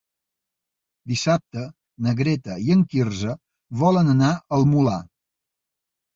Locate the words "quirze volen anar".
2.95-4.33